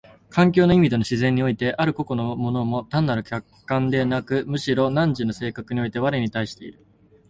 [0.31, 6.83] 環境の意味での自然においてある個々の物も単なる客観でなく、むしろ汝の性格において我に対している。